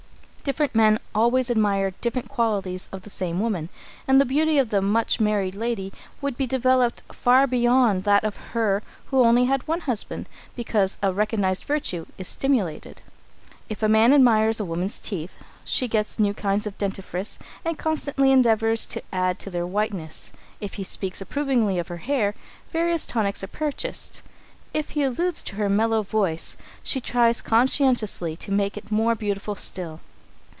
Different 0.43 0.73
men 0.73 0.99
always 1.13 1.51
admire 1.51 1.91
different 2.01 2.27
qualities 2.27 2.89
of 2.91 3.03
the 3.03 3.11
same 3.11 3.39
woman, 3.39 3.69
and 4.07 4.19
the 4.19 4.25
beauty 4.25 4.57
of 4.57 4.71
the 4.71 4.81
much 4.81 5.19
married 5.19 5.53
lady 5.53 5.93
would 6.19 6.35
be 6.35 6.47
developed 6.47 7.03
far 7.13 7.45
beyond 7.45 8.05
that 8.05 8.23
of 8.23 8.37
her 8.53 8.81
who 9.05 9.19
had 9.21 9.29
only 9.29 9.45
one 9.67 9.81
husband, 9.81 10.27
because 10.55 10.97
a 11.03 11.13
recognised 11.13 11.65
virtue 11.65 12.07
is 12.17 12.27
stimulated. 12.27 13.03
If 13.69 13.83
a 13.83 13.87
man 13.87 14.13
admires 14.13 14.59
a 14.59 14.65
woman's 14.65 14.97
teeth, 14.97 15.37
she 15.63 15.87
gets 15.87 16.17
new 16.17 16.33
kinds 16.33 16.65
of 16.65 16.75
dentifrice 16.79 17.37
and 17.63 17.77
constantly 17.77 18.31
endeavours 18.31 18.87
to 18.87 19.03
add 19.13 19.37
to 19.41 19.51
their 19.51 19.67
whiteness. 19.67 20.33
If 20.59 20.73
he 20.73 20.83
speaks 20.83 21.21
approvingly 21.21 21.77
of 21.77 21.87
her 21.89 21.97
hair, 21.97 22.33
various 22.71 23.05
tonics 23.05 23.43
are 23.43 23.47
purchased. 23.47 24.23
If 24.73 24.89
he 24.89 25.03
alludes 25.03 25.43
to 25.43 25.57
her 25.57 25.69
mellow 25.69 26.01
voice, 26.01 26.57
she 26.81 26.99
tries 26.99 27.43
conscientiously 27.43 28.35
to 28.37 28.51
make 28.51 28.75
it 28.75 28.91
more 28.91 29.13
beautiful 29.13 29.53
still. 29.53 29.99